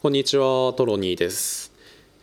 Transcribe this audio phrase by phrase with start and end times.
[0.00, 1.72] こんにちは、トロニーです。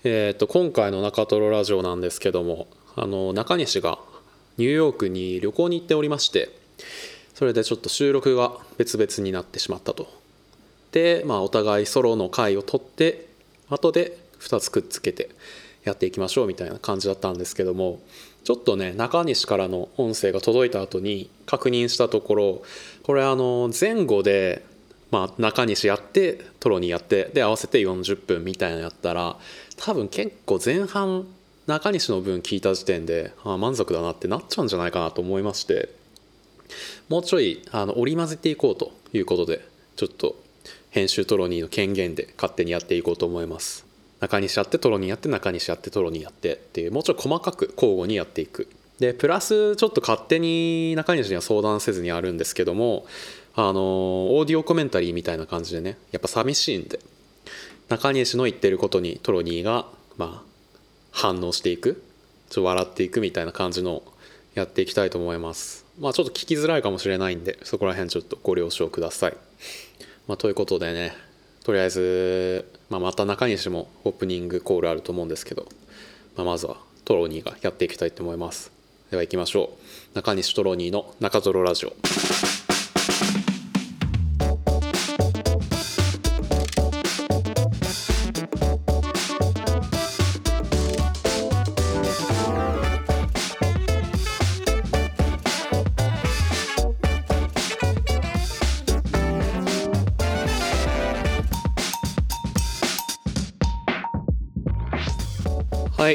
[0.06, 4.00] えっ、と今回の中トロラジオなんですけども、あの中西が
[4.56, 6.58] ニューヨークに旅行に行っておりまして、
[7.34, 10.08] それでちょっと収録が別々になってしまったと。
[10.94, 13.28] で、まあお互いソロの回を取って、
[13.70, 15.32] 後で2つくっつけて
[15.84, 18.00] やっていきましょうみたいな感じだったんですけども、
[18.46, 22.64] ちょっとね中西からの音声が届いた後に確認したところ、
[23.04, 24.64] これあの前後で
[25.16, 29.38] まあ、中西やってトロニーやってで合わせて40分みたいなのやったら
[29.78, 31.26] 多分結構前半
[31.68, 35.88] 中西の分聞いた時点でああ満足だなってなっちゃうんじゃないかなと思いまして
[37.08, 39.66] もうちょいあの織り交ぜていこうということで
[39.96, 40.36] ちょっと
[40.90, 43.86] 編集トロニーの権限で勝手にやっていこうと思います。
[44.20, 48.68] 中西やってトロニーやって中西やってトロニーやってっていうもうちょい細かく交互にやっていく。
[49.00, 53.06] でプラスちょっと勝手に中西には相談せずにあるんですけども
[53.58, 57.00] あのオーディオコメンタリーみたいな感じでねやっぱ寂しいんで
[57.90, 59.86] 中西の言ってることにトロニーが
[60.18, 60.56] まあ
[61.12, 62.04] 反応していく
[62.50, 64.04] ちょっと笑っていくみたいな感じの
[64.54, 65.86] やっていきたいと思います。
[66.00, 69.38] まあちょっと聞きづらいかもしれないんでそこら辺ちょっとご了承ください、
[70.28, 71.14] まあ、ということでね
[71.64, 75.68] とりあえず、まあ、また中西もオープニングコールあると思うんですけど、
[76.36, 78.72] まあ、まずはトロニーがやっていきたいと思います。
[79.10, 79.72] では行きましょ
[80.14, 80.16] う。
[80.16, 82.65] 中西トロニーの中トロラジオ。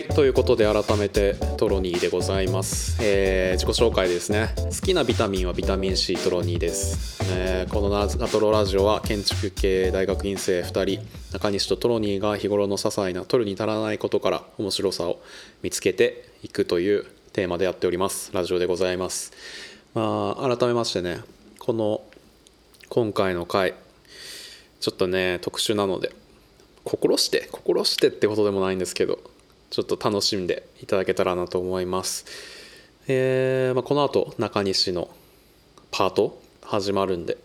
[0.00, 4.48] はいということで改めてトロニーでございます、えー自己紹介ですね。
[4.56, 15.20] 好きなビタミンはビタミン C トロニーです、えーこのナトロラジオは建築系大学院生2人中西とトロニーが日頃の些細な取るに足らないことから面白さを
[15.62, 18.32] 見つけていくというテーマでやっております。
[18.32, 19.32] ラジオでございます。
[19.92, 21.20] まあ改めましてね
[21.58, 22.00] この
[22.88, 23.74] 今回の回
[24.80, 26.14] ちょっとね特殊なので
[26.84, 29.18] 心して心してってことでもないんですけど
[29.70, 32.26] ちょっと楽しんでいただけたらなと思います、
[33.08, 35.08] えーまあ、この後中西の
[35.90, 37.38] パート始まるんで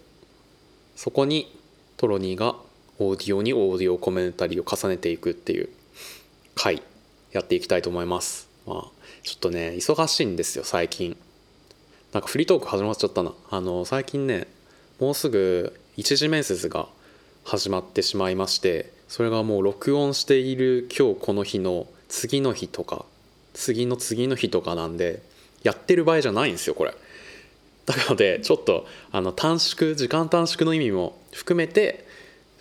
[0.95, 1.55] そこに
[1.97, 2.55] トロニーが
[2.99, 5.69] オーディオにオーディオコメンタリーを重ねていくっていう
[6.55, 6.81] 回
[7.31, 8.47] やっていきたいと思います。
[8.65, 8.91] まあ
[9.23, 11.17] ちょっとね忙しいんですよ最近。
[12.13, 13.33] なんかフリートーク始まっちゃったな。
[13.49, 14.47] あの最近ね
[14.99, 16.87] もうすぐ一次面接が
[17.43, 23.05] 始まってしまいましてそれがもう録音している今日この日の次の日とか
[23.53, 25.21] 次の次の日とかなんで
[25.63, 26.93] やってる場合じゃないんですよこれ。
[27.85, 32.05] だのでちょっとあの短縮時間短縮の意味も含めて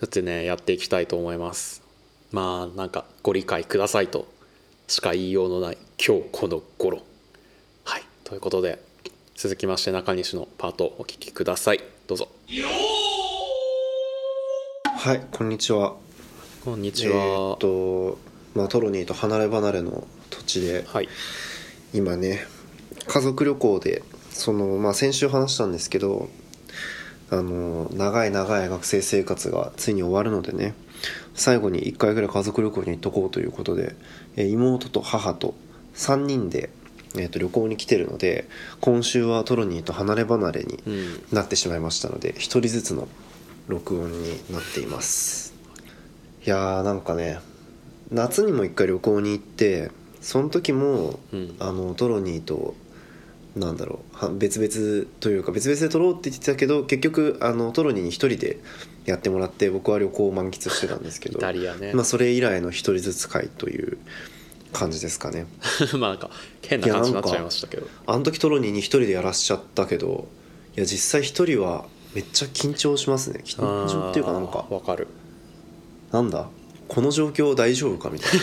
[0.01, 1.83] ちょっとねやっていきたいと思います。
[2.31, 4.27] まあなんかご理解くださいと
[4.89, 7.03] しか言いようのない今日この頃。
[7.85, 8.03] はい。
[8.25, 8.79] ということで
[9.35, 11.81] 続きまして中西のパートお聞きください。
[12.07, 12.29] どうぞ。
[14.97, 15.97] はいこんにちは。
[16.65, 18.19] こんにちえは、ーっと
[18.55, 21.09] まあトロニーと離れ離れの土地ではい。
[21.93, 22.47] 今ね
[23.07, 26.29] 家族旅行でそのまあ先週話したんですけど
[27.31, 30.75] あの長い長い学生生活がついに終わるのでね
[31.35, 33.95] 最後に1回ぐらい家族旅行に行っとこうということで、
[34.37, 35.55] えー妹と母と
[35.95, 36.71] 3人で、
[37.17, 38.49] えーっと旅行に来てるので
[38.81, 41.23] 今週はトロニーと離れ離れにうん。
[41.33, 43.09] なってしまいましたので1人ずつの
[43.69, 45.55] 録音になっています。
[46.47, 47.39] いやーなんかね
[48.15, 51.57] 夏にも一回旅行に行ってその時も、うん。
[51.59, 52.75] あのトロニーと
[53.57, 58.59] なんだろうは別々というか別々で撮ろうって言ってたけど結局あのトロニーに一人で
[59.05, 61.39] やってもらって僕は旅行を満喫してたんですけイど
[61.77, 63.99] ね、まあ、それ以来の一人ずつ会という
[64.73, 65.47] 感じですかね。
[65.99, 66.31] まあなんか
[66.63, 67.87] 変な感じになっちゃいましたけど。
[68.07, 70.27] あの時トロニーに一人でやらしちゃったけど
[70.77, 73.41] いや実際一人はめっちゃ緊張しますね。
[73.45, 75.07] 緊張っていうかなんかわかる。
[76.11, 76.49] なんだ？
[76.95, 78.39] この状況大丈夫かみたいな。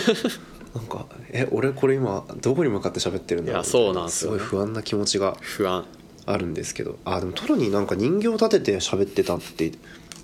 [0.75, 4.37] なんかえ俺これ今どこに向かって喋ってるんだろういやそうなんですすよね。
[4.37, 5.85] ごい不安な気持ちが不安。
[6.25, 6.97] あるんですけど。
[7.05, 9.71] あでもトロニーなんか人形立てて喋ってたって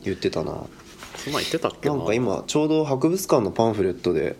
[0.03, 0.63] 言ってたな。
[1.17, 1.95] そんなん言ってたっけな。
[1.95, 4.35] んなか今ちょうど博物館のパンフレットで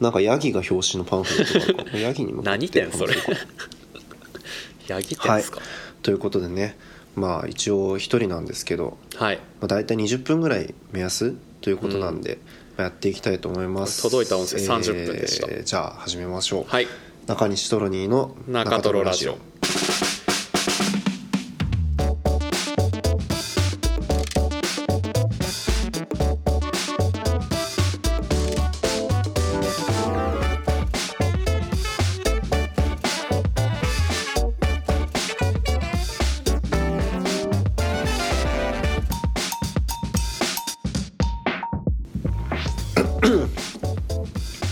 [0.00, 1.96] なんかヤギが表紙のパンフレットがあるか。
[1.96, 2.50] ら ヤギに向かって。
[2.50, 3.14] 何店それ。
[4.88, 5.60] ヤギ店ですか？
[6.02, 6.76] ということでね。
[7.16, 14.02] まあ一応一人なんですけど、はい、まあ、大体20分ぐらい目安ということなんで、まあやっていきたいと思います。
[14.02, 15.48] 届いた音声30分でした。
[15.48, 16.86] えーじゃあ始めましょう、はい、
[17.26, 19.38] 中西トロニーの中トロラジオ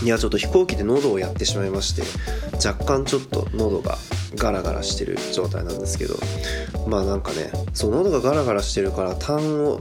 [0.03, 2.03] いやちょっと飛行機で喉をやってしまいまして
[2.67, 3.97] 若干ちょっと喉が
[4.35, 6.17] ガラガラしてる状態なんですけど
[6.89, 9.79] まあなんかねそう喉がガラガラしてるから痰を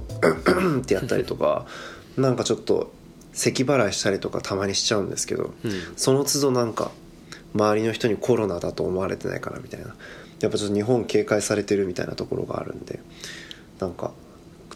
[0.82, 1.66] ってやったりとか
[2.18, 2.94] なんかちょっと
[3.34, 6.92] 咳払いしたりとかたまにしちゃうんですけど、うんその都度なんか
[7.56, 9.96] 周りの人にコロナだと思われてないかなみたいな。
[10.42, 13.00] やっぱちょっと日本警戒されてるみたいなところがあるんで
[13.80, 14.12] なんか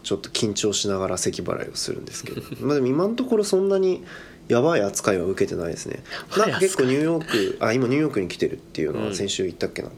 [0.04, 2.42] ちょっと緊張しながら咳払いをするんですけど。
[2.60, 4.04] まあでも今のところそんなに
[4.48, 6.02] やばい扱いは受けてないですね。
[6.36, 9.06] なんか結構ニューヨークあ今ニューヨークに来てるっていうのうん。
[9.08, 9.94] は先週言ったっけな、ニ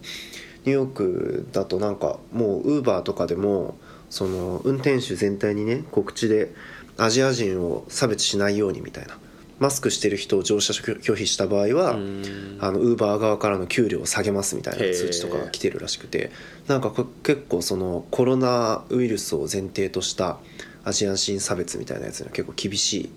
[0.66, 3.76] ューヨークだとなんかもうウーバーとかでも
[4.10, 6.54] その運転手全体にね告知で
[6.96, 9.18] アジア人を差別しないようにみたいな。
[9.58, 12.58] マスクしてる人を乗車拒否した場合はうん。
[12.60, 16.30] あのウーバー側からの給料を下げますみたいな通知とかが来てるらしくて。
[16.68, 20.38] なんかこ結構そのコロナウイルスを前提とした
[20.84, 23.10] アジア人差別みたいなやつには結構厳しい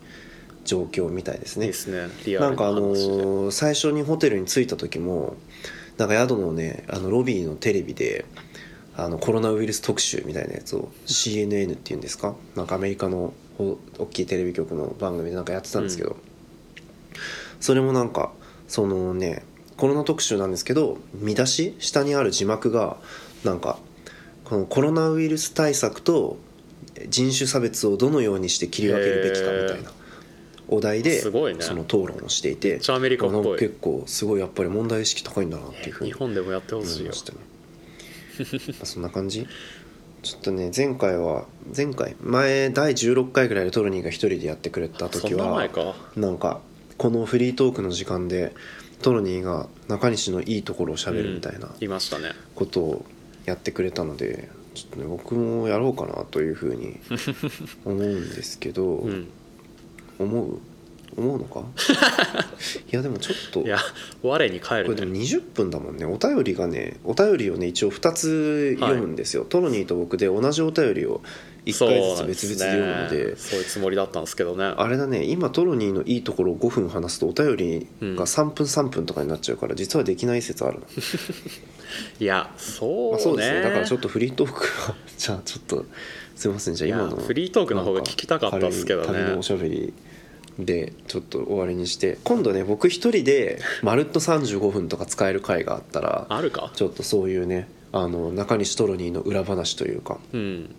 [0.66, 1.68] 状況みたいですね。
[1.68, 2.10] ですね。
[2.40, 5.36] なんかあのー最初にホテルに着いた時も
[5.98, 8.26] なんか宿のねあのロビーのテレビで
[8.96, 12.36] あのコロナウイルス特集みたいなやつを CNN っていうんですか？
[12.56, 16.16] なんかアメリカのほ大きいテレビ局の番組でなんかやってたんですけど、
[17.60, 18.32] それもなんか
[18.68, 19.44] そのね
[19.78, 22.98] コロナ特集なんですけど見出し下にある字幕が
[23.44, 23.80] なんか
[24.46, 26.38] このコロナウイルス対策と
[27.08, 29.92] 人種差別をどのようにして切り分けるべきかみたいな
[30.72, 31.62] お題ですごいね。
[31.62, 33.60] その討論をしていてアメリカっぽい。
[33.60, 37.12] 結構すごいやっぱり問題意識高いんだなっていうふうに日本でもやってほ思しいよ
[38.84, 39.46] そんな感じ？
[40.24, 41.46] ちょっとね前回は
[41.76, 42.16] 前回？
[42.22, 45.68] 前第16回ぐらいでトロニーが一人でやってくれた時そんなは
[46.16, 46.62] なんか
[46.98, 48.54] このフリートークの時間で
[49.02, 51.70] トロニーが中西のいいところをしゃべるみたいな
[52.56, 53.06] ことを
[53.46, 57.00] やってくれたのでちょっとね僕もやろうかなというふうに
[57.84, 59.28] 思うんですけど、 うん
[60.22, 60.60] 思う
[61.18, 61.64] 思うのか？
[62.92, 63.62] いやでもちょっと。
[63.62, 63.80] いや
[64.24, 66.06] 我に返これでもるね20分だもんね。
[66.06, 71.22] お便りがねお便りをね一応2つ読むんですよ、トロニーと僕で同じお便りを
[71.66, 73.38] 1回ずつ別々で読むので。
[73.38, 74.74] そういうつもりだったんですけどね。
[74.78, 80.86] あれだね今トロニーのいいところを5分話すとお便りが3分3分とかになっちゃうから実はできない説あるの、
[82.20, 83.62] いやそうね,、まあ、そうですね。
[83.62, 85.86] だからちょっとフリートークは じゃあちょっと
[86.36, 86.76] すいません。
[86.76, 89.08] じゃあ今のフリートークの方が聞きたかったっすけどね。
[89.08, 89.94] 旅のおしゃべり
[90.66, 96.72] でちょっと終わりにして今度ね僕一人でまるっと35分とか使える回があったらあるか？
[96.76, 100.20] ちょっとそういうねあの中西トロニーの裏話というか。
[100.34, 100.76] うん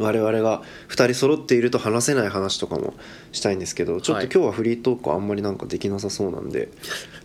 [0.00, 2.94] 我々が2人揃っていると話せない話とかも
[3.32, 6.70] したいんですけどちょっとはい今日はフリートークあんまりなんかできなさそうなんで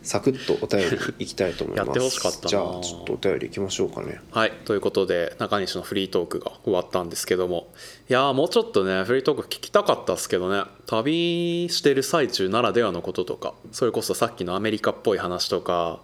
[0.03, 1.87] サクッとお便りいきたいと思います。
[1.87, 2.47] やってほしかったな。
[2.47, 4.21] じゃあちょっとお便りいきましょうかね。
[4.31, 4.51] はい。
[4.65, 7.67] ということで中西のフリートークが終わったんですけども。
[8.07, 10.63] いやーもうちょっとねフリートーク聞きたかったっすけどね。
[10.85, 16.01] 旅してる最中ならではのこととかそれこそさっきのアメリカっぽい話とか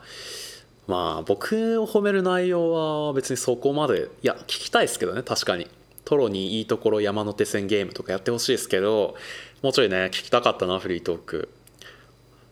[0.87, 5.67] まあ僕を褒める内容は別にそこまでいや聞きたいですけどね確かに
[6.05, 9.15] トロにいいところ山手線ゲームとかやってほしいですけど
[9.61, 11.49] もうちょいね聞きたかったなフリートーク。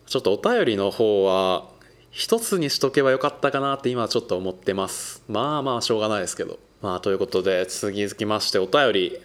[0.06, 1.68] ちょっとお便りの方は
[2.10, 5.22] 一つにしとけばよかったかなって今はちょっと思ってます。
[5.28, 6.58] まあまあしょうがないですけど。
[6.82, 9.20] まあということで続きましてお便り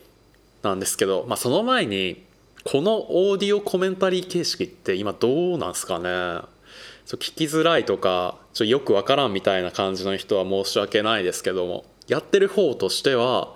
[0.62, 2.24] なんですけど、まあ、その前に
[2.64, 6.42] このオーディオコメンタリー形式って今どうなんすかね。
[7.06, 13.54] 聞きづらいとかちょよくわからんみたいな感じの人は申し訳ないですけどもやってる方としては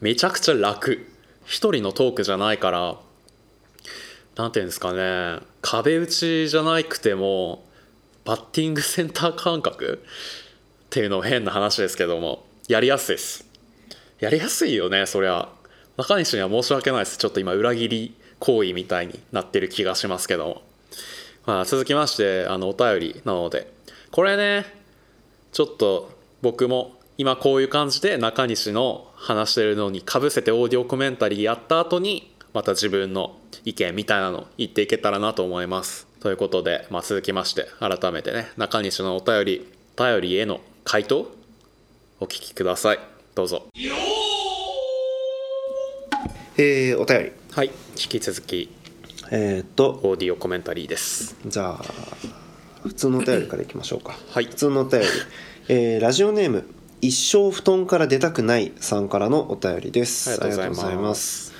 [0.00, 1.06] めちゃくちゃ楽。
[1.44, 2.96] 一人のトークじゃないから
[4.36, 5.40] なんていうんですかね。
[5.60, 7.64] 壁打ちじゃなくても
[8.24, 10.02] バッティングセンター感覚？
[10.04, 12.46] っていうのも変な話ですけども。
[12.66, 13.46] やりやすいです。
[14.20, 15.50] やりやすいよねそりゃ。
[15.98, 17.18] 中西には申し訳ないです。
[17.18, 20.62] ちょっと今裏切り行為みたいになってる気がしますけども、
[21.44, 23.70] まあ、続きましてあのお便りなので。
[24.10, 24.64] これね
[25.52, 26.10] ちょっと
[26.40, 36.08] 僕も今こういう感じで中西の話してるのにかぶせてオーディオコメンタリーやった後にまた自分の意見みたいなの言っていけたらなと思います。
[36.18, 41.30] ということで、まあ、続きまして改めてね中西のお便りお便りへの回答
[42.18, 42.98] お聞きください。
[43.36, 43.66] どうぞ。
[46.56, 47.32] えー、お便り。
[47.52, 48.74] はい引き続き
[49.30, 51.36] えー、っとオーディオコメンタリーです。
[51.46, 51.84] じゃあ
[52.82, 54.16] 普通のお便りからいきましょうか。
[54.30, 54.46] はい。
[54.46, 55.06] 普通のお便り、
[55.68, 56.64] えーラジオネーム
[57.04, 60.30] 一生布団から出たくないさんからのお便りです。
[60.30, 61.52] ありがとうございます。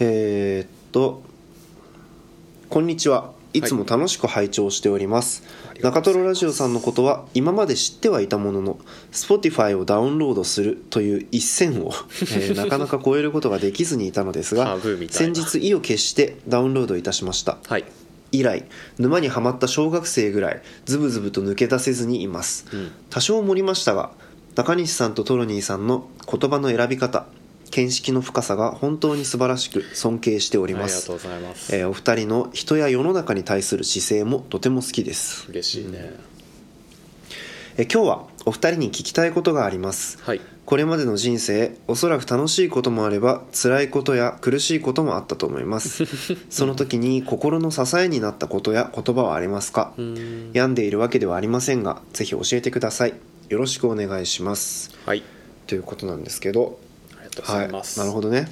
[0.00, 1.22] えーっと
[2.70, 3.32] こんにちは。
[3.52, 3.60] い。
[3.60, 5.42] つも楽しく拝聴しております、
[5.82, 8.78] 中トロラジオさんのことは今まで知ってはいたものの
[9.12, 11.92] Spotify をダウンロードするという一線を、
[12.32, 14.78] えーなかなか超えることができずにいたのですが
[15.10, 15.44] 先な。
[15.44, 17.58] 日意を決してダウンロードいたしました。
[17.66, 17.84] はい。
[18.32, 18.64] 以来
[18.98, 22.90] 沼にはまった小学生ぐらいズブズブと抜け出せずにいます、ん。
[23.10, 24.10] 多少盛りましたが
[24.56, 27.26] 中西さんとトロニーさんの言葉の選び方
[27.72, 31.10] 見識の深さが本当に素晴らしく尊敬しております。
[31.10, 36.12] ありがとうございます、えーお二人の人や世の中に対する姿勢もとても好きです、嬉しいね、
[37.76, 40.18] えー今日はお二人に聞きたいことがあります。
[40.22, 40.40] はい。
[40.64, 46.04] これまでの人生おそらく楽しいこともあれば辛いことや苦しいこともあったと思います。
[46.50, 49.92] その時に心の支えになったことや言葉はありますか？
[49.98, 50.50] うん。
[50.54, 53.14] 病んでいるわけではありませんがぜひ教えてください
[53.48, 54.90] よろしくお願いします。
[55.06, 55.22] はい。
[55.68, 56.80] ということなんですけど。
[57.12, 58.48] ありがとうございます、はい、なるほどね。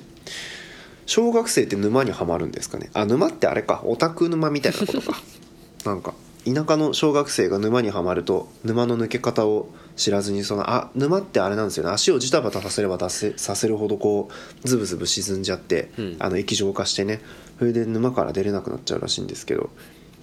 [1.06, 2.90] 小学生って沼にはまるんですかね？
[2.94, 3.82] あ沼ってあれか。
[3.84, 5.20] オタク沼みたいなことか。
[5.84, 6.14] なんか
[6.46, 11.90] 田舎の小学生が沼にはまると沼の抜け方を知らずにそのあ沼ってあれなんですよね。
[11.90, 14.28] 足をジタバタさせれば出せさせるほどこ
[14.64, 16.16] うズブズブ沈んじゃって、うん。
[16.20, 17.20] あの液状化してね。
[17.58, 19.70] それで沼から出れなくなっちゃうらしいんですけど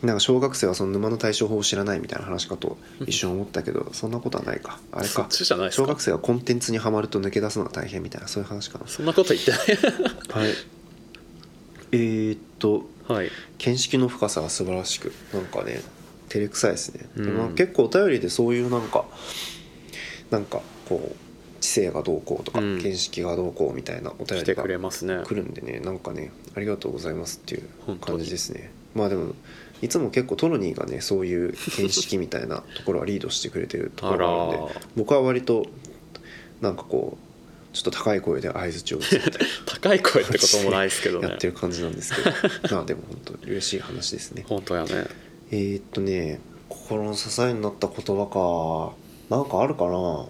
[0.03, 4.79] なんか小学生はその沼の対処法を知らないみたいな話かと一瞬思ったけどそんなことはないか。
[4.91, 5.27] あれか。
[5.29, 8.87] 小学生はコンテンツにはまると抜け出すのが大変みたいなそういう話かな。
[8.87, 9.59] そんなこと言ってない。
[10.43, 10.53] はい。
[11.91, 13.29] えー、っとはい。
[13.59, 15.81] 見識の深さが素晴らしくなんかね
[16.29, 17.37] 照れくさいですね、でうん。
[17.37, 19.05] まあ、結構お便りでそういうなんか
[20.31, 21.15] なんかこう
[21.59, 22.81] 知性がどうこうとか、うん。
[22.81, 25.21] 見識がどうこうみたいなお便りが来てくれますね。
[25.25, 28.71] 来るんでねなんかねありがとうございますっていう感じですね。
[28.95, 29.35] まあでも
[29.81, 35.65] いつも結構トロニーがねそういう見識みたいなところはリードしてくれてるところがあるんで僕は割と
[36.61, 37.31] なんかこう
[37.73, 39.21] ちょっと高い声で相づちを打つ
[39.65, 41.29] 高い声ってこともないですけどね。
[41.29, 42.31] やってる感じなんですけど。
[42.75, 44.43] まあでも本当嬉しい話ですね。
[44.47, 45.07] 本当やね。
[45.51, 48.27] えー、っとね心の支えになった言葉
[49.29, 49.35] か。
[49.35, 50.25] なんかあるかな？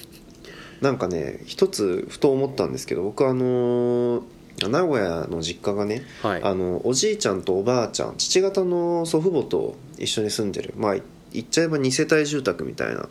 [0.80, 4.24] なんかね一つふと思ったんですけど僕あの
[4.58, 6.42] 名古屋の実家がね、はい。
[6.42, 10.74] あのおじいちゃんとおばあちゃん父方の祖父母と一緒に住んでる。
[10.76, 10.96] まあ
[11.32, 13.08] 言っちゃえば2世帯住宅みたいな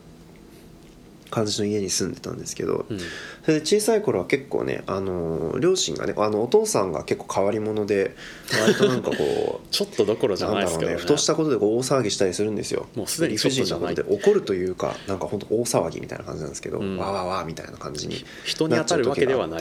[1.30, 3.00] 感じの家に住んでたんですけど、うん
[3.46, 8.16] 小さい頃は結構ねあの両親がねあのお父さんが結構変わり者で
[8.62, 10.96] 割となんかこう ちょっとどころじゃないですけどね。
[10.96, 12.88] ねふとしたことでこう大騒ぎしたりするんですよ。
[12.96, 14.04] もうすでに理不尽なことで。
[14.08, 16.98] 怒るというかなんか本当大騒ぎみたいな感じなんですけど、うん。
[16.98, 19.60] わーわーわーみたいな感じに人に当たるわけではない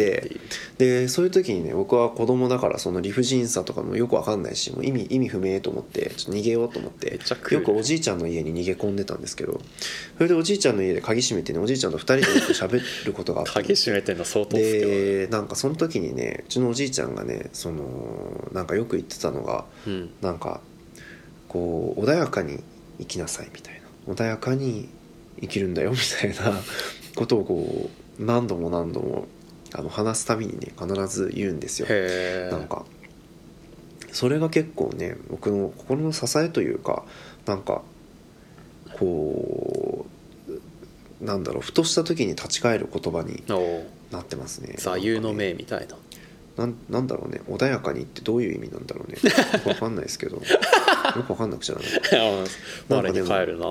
[0.79, 7.19] でそういう時にね僕は子供だからその理不尽さとかもよくわかんないしもう意味意味不明と思ってちょっと逃げようと思って
[7.51, 9.61] よくおじいちゃんの家に逃げ込んでたんですけど
[10.17, 14.95] それでおじいちゃんの家で鍵閉めてねおじいちゃんと2人でよく喋ることがあった 鍵閉めてんの相当ですけどね。
[14.95, 20.11] でなんかその時にねうちのおじいちゃんがねそのなんかよく言ってたのがうん。
[20.21, 20.61] なんか
[21.49, 22.63] こう穏やかに
[22.99, 23.75] 生きなさいみたい
[24.07, 24.15] な。
[24.15, 24.89] 穏やかに
[25.41, 26.61] 生きるんだよみたいな
[27.15, 29.27] ことをこう何度も何度も
[29.73, 31.89] あの話すたびにね必ず言うんですよ。
[32.51, 32.85] なんか
[34.13, 37.05] それが結構ね僕の心の支えというか
[37.47, 37.83] なんか
[38.99, 40.12] こう
[41.23, 43.43] なんだろうふとした時に立ち返る言葉に
[44.11, 44.75] なってますね。
[44.77, 45.97] 座右の銘みたいな。
[46.57, 47.41] なんなんだろうね。
[47.49, 49.17] 穏やかにってどういう意味なんだろうね。
[49.23, 50.37] よ くわかんないですけど。
[50.37, 50.43] よ
[51.27, 51.87] くわかんなくちゃダメ。
[52.89, 53.67] 我に帰るな。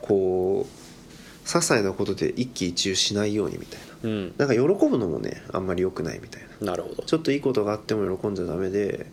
[0.00, 4.08] こう些細なことで一喜一憂しないようにみたいな。
[4.10, 4.34] うん。
[4.38, 6.72] なんか喜ぶのもねあんまり良くないみたいな。
[6.72, 7.02] なるほど。
[7.02, 9.06] ちょっといいことがあっても喜んじゃダメで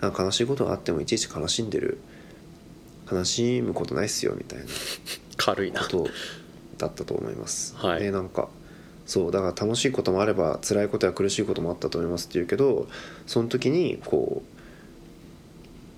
[0.00, 1.98] なんか悲しいことがあってもいちいち悲しんでる。
[3.10, 4.64] 悲しむことないっすよみたいな。
[5.36, 5.82] 軽いな。
[5.82, 6.08] こと
[6.78, 8.00] だったと思います、はい。
[8.00, 8.48] でなんか
[9.06, 12.88] そうだから楽しいこともあれば辛いことや苦しいこともあったと思いますって言うけど
[13.26, 14.42] その時にこ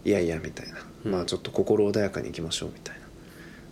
[0.04, 1.12] ういやいやみたいな、うん。
[1.12, 3.00] まあちょっと心穏やかにいきましょうみたいな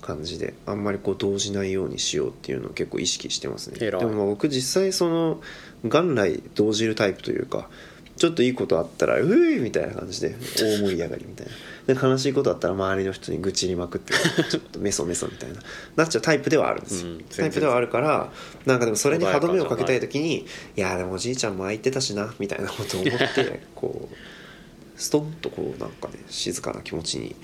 [0.02, 3.78] 感じであんまりこう動じないようにしようっていうのを結構意識してますね。
[3.78, 5.40] でもまあ僕実際その
[5.82, 7.68] 元来動じるタイプというか
[8.18, 11.94] ちょっといいことあったら「うい!」みたいな感じで大盛り上がりみたいな。
[11.94, 14.12] で悲しいことあったら周りの人に愚痴りまくって
[14.50, 15.60] ちょっとメソメソみたいな。
[15.96, 18.30] なっちゃうタイプではあるんですよ、うんタイプではあるから
[18.66, 20.44] なんかでもそれに歯止めをかけたい時に
[20.76, 27.36] 「いやでもおじいちゃんも空いてたしな」みたいなことを思って こうストンとこうなんかね静かな気持ちに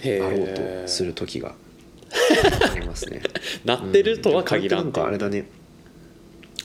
[0.00, 1.54] へなろうえとする時が
[2.10, 3.22] ありますね。
[3.64, 4.84] なってるとは限らう。
[4.84, 5.46] んんっていうかあれだね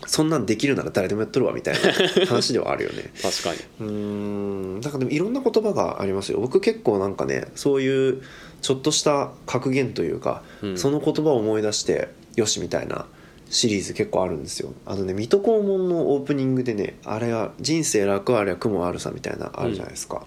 [0.07, 1.79] そんなんできるなら誰でもやっとるわみたいな
[2.25, 3.11] 話ではあるよね。
[3.21, 3.59] 確かに。
[3.81, 4.81] うーん。
[4.81, 6.39] なんかでもいろんな言葉がありますよ。
[6.39, 8.21] 僕結構なんかねそういう
[8.61, 10.77] ちょっとした格言というか、うん。
[10.77, 13.05] その言葉を思い出してよしみたいな
[13.49, 14.73] シリーズ結構あるんですよ。
[14.85, 20.25] あのね水戸黄門のオープニングでねあれは人生楽あれは苦もあるさみたいなあるじゃないですか、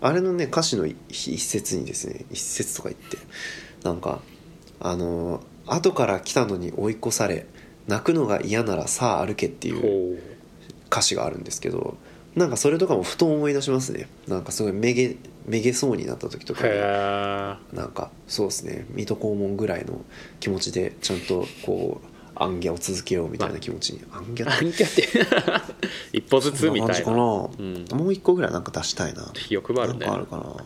[0.00, 3.18] あれのね歌詞の一一節にですね一節とか言って
[3.82, 4.20] なんか
[4.78, 7.46] あの後から来たのに追い越され
[7.90, 9.72] 泣くのが嫌ならさあ歩けってい
[10.14, 10.18] う
[10.86, 11.96] 歌詞があるんですけど
[12.34, 14.08] なんかそれとかもふと思い出しますね。
[14.28, 15.16] なんかすごいめげ
[15.46, 16.62] めげそうになった時とか
[17.72, 18.86] なんかそうですね。
[18.90, 20.00] 水戸黄門ぐらいの
[20.38, 22.06] 気持ちでちゃんとこう
[22.36, 24.00] アンギャを続けようみたいな気持ちに。
[24.12, 24.64] アンギャって？
[24.64, 25.08] 何キャって？
[26.16, 27.12] 一歩ずつみたいな。
[27.12, 27.84] うん。
[27.92, 29.32] もう一個ぐらいなんか出したいな。
[29.48, 30.06] 欲張るね。
[30.06, 30.56] あるかな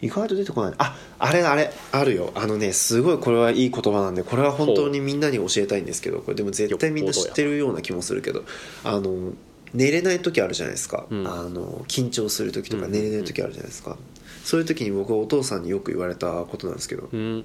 [0.00, 0.74] 意外と出てこない。
[0.78, 2.32] ああれあれあるよ。
[2.34, 8.44] あのねすごいこれはいい言葉なんでこれは本当にみんなに教えたいんですけどこれでも絶対みんな知ってるような気もするけど
[8.84, 9.32] あの
[9.72, 11.26] 寝れない時あるじゃないですか、うん。
[11.26, 12.92] あの緊張する時とかうん。
[12.92, 13.96] 寝れない時あるじゃないですか、
[14.44, 17.44] そういう時に僕はお父さんによく言われたことなんですけどうん。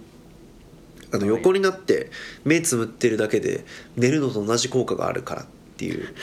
[1.14, 2.10] あの横になって
[2.46, 3.66] 目つむってるだけで
[3.98, 5.46] 寝るのと同じ効果があるからっ
[5.78, 6.14] ていう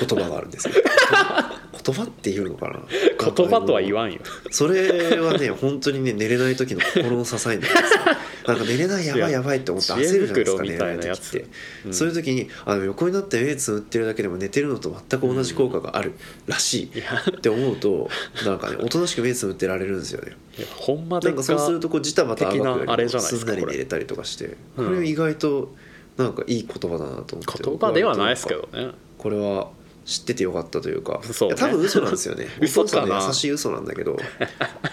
[0.00, 0.74] 言葉があるんですよ
[1.84, 2.80] 言葉っていうのかな？
[3.18, 4.20] 言葉とは言わわんよ。
[4.50, 8.04] それはね 本当にね寝れない時の心の支えになるんですよ。
[8.46, 11.46] なんか寝れないやばいやばいって思って焦るじゃないですか寝ないい時って、
[11.86, 11.94] うん。
[11.94, 16.12] そういう時にあの横になって目つむってるだけでも寝てるのと全く同じ効果がある
[16.46, 17.00] らしい
[17.36, 18.10] って思うと
[18.44, 20.32] なんかねおとなしく目つむってられるんですよね。
[20.58, 22.78] いやほんまでなんかそうするとこうジタバタあがくよ。
[22.78, 24.56] 的なあれじゃないですんなり寝れたりとかして。
[24.76, 24.86] うん。
[24.86, 25.74] これ意外と
[26.18, 28.90] なんかいい言葉だなと思って言葉ではないですけどね。
[29.16, 29.70] これは
[30.04, 31.20] 知っててよかったというか。
[31.22, 31.56] そうね。
[31.56, 32.46] 多分嘘なんですよね。
[32.60, 33.20] 嘘かな。
[33.20, 34.16] の優しい嘘なんだけど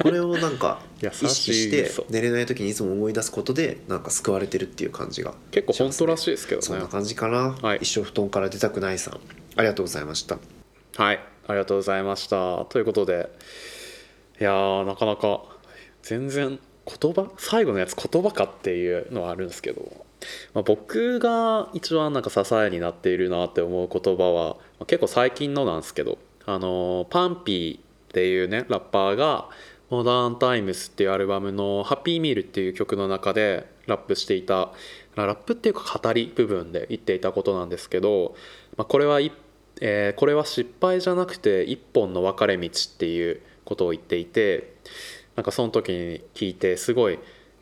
[0.02, 6.68] これをなんか 意識して嘘寝れない時にいつも思い出すことでなんか救われてるっていう感じが結構本当らしいですけどね。
[6.68, 7.80] そんな感じかな、はい。
[7.82, 9.20] 一生布団から出たくないさん。
[9.58, 10.38] ありがとうございました。
[10.96, 11.20] はい。
[11.48, 12.66] ありがとうございました。
[12.66, 13.30] ということで
[14.40, 15.42] いやーなかなか
[16.04, 17.32] 全然言葉？
[17.38, 20.06] 最後のやつ言葉かっていうのはあるんですけど、
[20.54, 29.50] まあ、僕が一番なんか支えになっているなって思う言葉は、まあ結構最近のなんですけどあのパンピーっていうねラッパーが
[29.90, 34.72] 「モダンタイムス」っていうアルバムの「ハッピーミール」っていう曲の中でラップしていた
[35.16, 38.36] ラップっていうか語り部分で言っていたことなんですけど、
[38.78, 39.32] まあ、これは一
[39.82, 44.76] えーこれは失敗じゃなくて一本の分かれ道っていうことを言っていて
[45.36, 47.20] なんかその時に聞いてすごい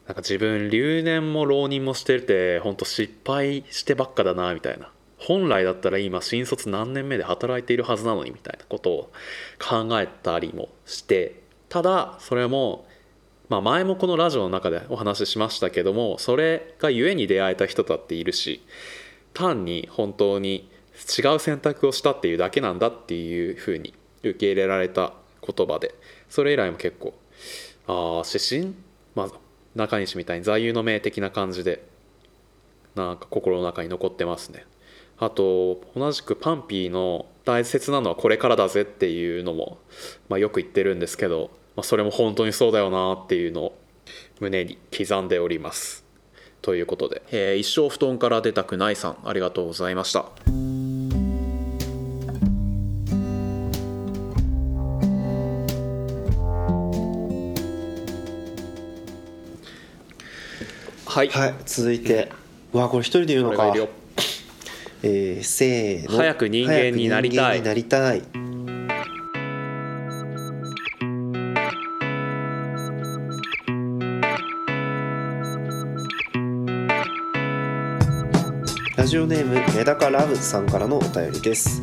[0.09, 4.91] なんか自分留年も浪人もしてて本当失敗してばっかだなみたいな。
[5.19, 9.11] 本来だったら今新卒何年目で働いているはずなのにみたいなことを
[9.59, 12.87] 考えたりもしてただそれも
[13.49, 18.63] まあ前もこのラジオの中でお話ししましたけどもそれがゆえに出会えた人だっているし
[19.33, 20.71] 単に本当に
[21.19, 23.93] 違う選択をしたっていうだけなんだっていうふうに
[24.23, 25.13] 受け入れられた
[25.45, 25.93] 言葉で
[26.29, 27.13] それ以来も結構
[27.87, 28.73] ああ指針、
[29.15, 31.85] まあ、中西みたいに座右の銘的な感じで
[32.95, 34.65] なんか心の中に残ってますね。
[35.17, 39.77] あと同じくパンピーの大切なのはこれからだぜっていうのも、
[40.29, 43.77] まあ、よく言ってるんですけど、まあ、それも本当にそうだよなっていうのを
[44.39, 46.05] 胸に刻んでおります。
[46.61, 50.68] ということで、えー一生布団から出たくないさんありがとうございました。
[61.11, 61.55] はい、はい。
[61.65, 62.31] 続いて、
[62.71, 63.73] うわこれ一人で言うのか。
[65.01, 66.17] えーせーの。
[66.17, 67.63] 早く人間になりたい。
[67.63, 68.21] なりたい。
[78.95, 81.81] ラジオネームメダカラブさんからのお便りです、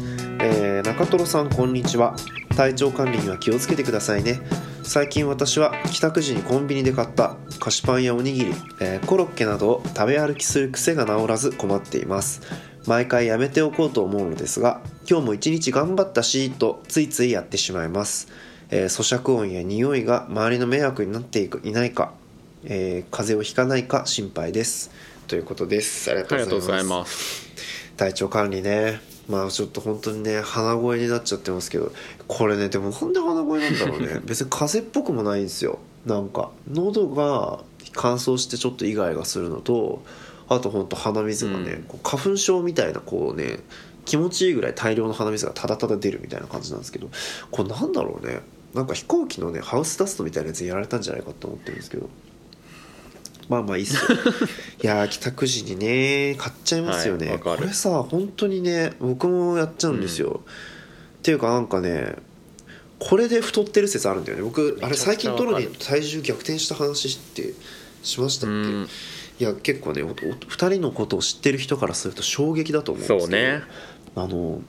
[0.48, 2.14] えー中トロさんこんにちは。
[2.56, 4.40] 体調管理には気をつけてくださいね。
[4.84, 12.42] 最近私は帰宅時にコンビニで買った菓子パンやおにぎり、えーコロッケなどを食べ歩きする癖が治らず困っています。
[12.86, 14.80] 毎回やめておこうと思うのですが
[15.10, 18.28] 今日も一日頑張ったしとついついやってしまいます、
[18.70, 22.12] えー咀嚼音や匂いが周りの迷惑になっていくいないか、
[22.62, 24.92] えー風邪をひかないか心配です。
[25.26, 26.08] ということです。
[26.08, 27.48] ありがとうございます。
[27.96, 31.92] 体調管理ねまあちょっと本当にね鼻声になっちゃってますけど
[32.28, 34.20] これねでもなんで鼻声なんだろうね。
[34.24, 35.78] 別に風邪っぽくもないんですよ。
[36.04, 37.60] なんか喉が
[37.92, 40.02] 乾燥してちょっとイガイガするのと
[40.48, 41.82] あと本当鼻水がね、うん。
[41.82, 43.60] こう花粉症みたいなこうね
[44.04, 47.10] 気持ちいいぐらい大量の鼻水がただただ出るみたいな感じなんですけど
[47.50, 48.40] これなんだろうね。
[48.74, 52.08] なんか飛行機のねハウスダストみたいなやつやられたんじゃないかと思ってるんですけど
[53.48, 53.94] まあまあいいっす。
[53.94, 54.00] よ
[54.82, 60.42] いやー帰宅時にね買っちゃいますよね、はいこれさ本当にね僕もやっちゃうんですよ、
[61.18, 62.16] っていうかなんかね
[62.98, 64.42] これで太ってる説あるんだよね。
[64.42, 67.52] 僕あれ最近トロに体重逆転した話って
[68.02, 68.88] しましたっけ、うん。
[69.38, 70.14] いや結構ねおお
[70.48, 73.62] 二人のことを知ってる人からすると衝撃だと思うんですけどそうね。
[74.14, 74.62] あの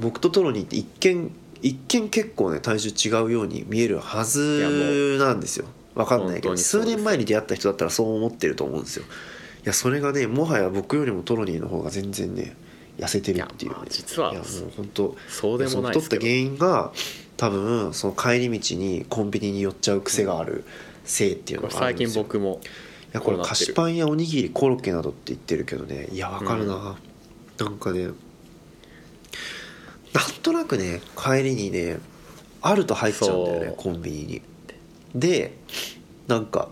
[0.00, 9.04] 僕とトロニーって一見一見結構ね体重違うように見えるはずなんですよわかんないけど数年前に出会った人だったらそう思ってると思うんですよ。
[9.04, 9.06] い
[9.64, 12.56] やそれがねもはや僕よりもトロニーの方が全然ね
[12.98, 13.70] 痩せてるっていう。
[13.72, 14.42] ねいやまあ実はもう
[14.76, 16.92] 本当そうでもない太った原因が
[17.36, 20.64] 多分その帰り道にコンビニに寄っちゃう癖がある
[21.04, 22.22] せいっていうのがあるんですよ。
[22.22, 22.66] 僕もい
[23.12, 26.08] やこれ菓子パンやおにぎりコロッケなどって言ってるけどね。
[26.12, 26.96] いやわかるな、
[27.58, 28.14] なんかねなん
[30.42, 31.98] となくね帰りにね
[32.62, 34.42] あると入っちゃうんだよねコンビニに
[35.14, 35.56] で
[36.28, 36.68] なんか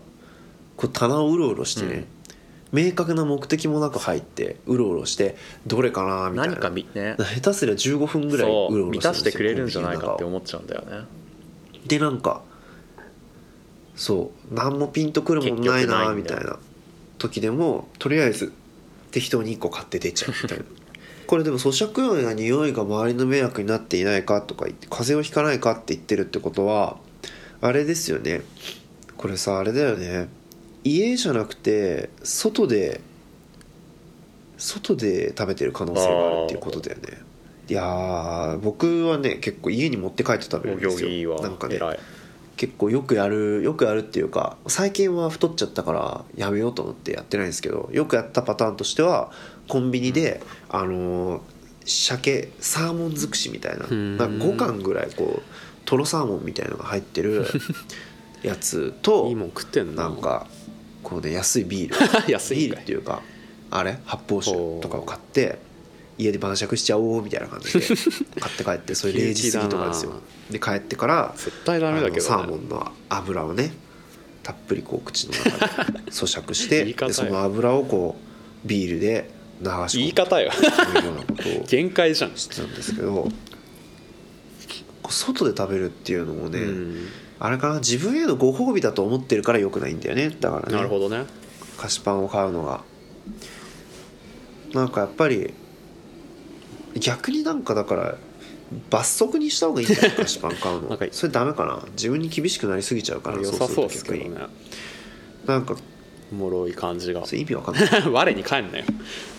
[0.77, 2.05] こう棚をうろうろしてね、
[2.71, 5.35] 明確な目的もなく入ってうろうろして
[5.67, 6.53] どれかなみたいな。
[6.55, 7.15] 何かみね。
[7.17, 11.05] 下手すりゃ15分ぐらいうろうろそう満たしてくれるんじゃないかって思っちゃうんだよね。
[11.85, 12.41] でなんか
[13.95, 16.57] そう何もピンとくるもんないなみたいな。
[17.17, 18.51] 時でもとりあえず
[19.11, 20.63] 適当に1個買って出ちゃうみたいな。
[21.27, 26.97] これでも咀嚼音や匂いが周りの迷惑になっていないかとか言って風邪をひかないかって言ってるってことは
[27.61, 28.41] あれですよね。
[29.17, 30.27] これさあれだよね。
[30.83, 33.01] 家じゃなくて外で
[34.57, 37.19] 外で食べてる可能性があるっていうことだよね。
[37.67, 41.39] いやー僕はね結構家に持って帰って食べるおんですよ。
[41.41, 41.79] なんかね。
[42.57, 49.31] 結構よくやるよくやるっていうか最近は太っちゃったからやめようと思ってやってないんですけどよくやったパターンとしては
[49.67, 51.41] コンビニで、あのー
[51.83, 53.87] 鮭サーモン尽くしみたいな。
[53.87, 54.17] ん。
[54.17, 55.41] なんか5貫ぐらいこう
[55.91, 57.45] トロサーモンみたいのが入ってる
[58.43, 60.03] やつといいもん食ってんな。
[60.03, 60.47] なんか
[61.03, 62.31] こうね安いビール。
[62.31, 63.21] 安いビールっていうか
[63.69, 63.99] あれ？
[64.05, 65.59] 発泡酒とかを買って
[66.17, 67.81] 家で晩酌しちゃおうみたいな感じで
[68.39, 70.13] 買って帰ってそれ0時過ぎとかですよ。
[70.49, 72.21] で帰ってから絶対ダメだけどね。
[72.21, 73.73] サーモンの油をね
[74.43, 82.37] たっぷりこう口の中で咀嚼してでその油をこうビールで流し込む言い方よというようなことを限界じゃん。
[82.37, 83.27] してたんですけど
[85.09, 87.07] 外で食べるっていうのもね、うん。
[87.39, 90.29] あれかな自分へのご褒美だと思ってるからよくないんだよね。
[90.39, 90.75] だからね。
[90.75, 91.25] なるほどね。
[91.77, 92.83] 菓子パンを買うのが。
[94.73, 95.53] なんかやっぱり
[96.95, 98.15] 逆になんかだから
[98.89, 100.11] 罰則にした方がいいんじゃない？
[100.15, 101.83] 菓子パン買うなんかのそれダメかな？
[101.93, 104.37] 自分に厳しくなりすぎちゃうから良さそうですけどね。
[105.45, 105.75] なんか
[106.31, 107.23] おもろい感じが。
[107.33, 107.85] 意味わかんない。
[108.09, 108.85] 我に返んなよ。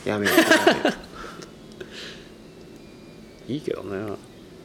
[0.05, 0.95] やめようやめよ
[3.49, 3.53] う。
[3.53, 4.13] いいけどね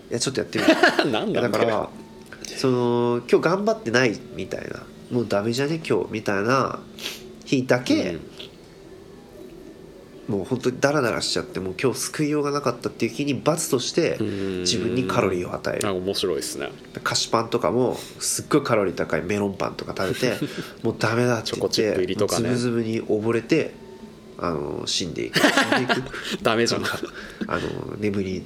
[0.09, 0.75] いやちょっとやってみる。
[1.11, 1.89] なんいやだだから
[2.57, 5.81] その今日頑張ってないみたいなもうダメじゃね？
[5.87, 6.79] 今日みたいな
[7.45, 8.17] 日だけ、
[10.27, 14.59] もう本当にダラダラしちゃってもう今日救いようがなかったっていう日に罰としてうん。
[14.61, 15.87] 自分にカロリーを与える。
[15.87, 16.69] あ面白いですね。
[17.03, 20.35] 菓子パンとかもすっごいカロリー高いメロンパンとか食べて
[20.83, 22.49] もうダメだって言っチョコチップ入てりとかね。
[22.49, 23.73] もうズブズブに溺れて
[24.39, 25.39] あの死んでいく。
[25.39, 26.03] 死んでいく
[26.43, 26.83] ダメじゃん。
[26.83, 28.43] あの眠り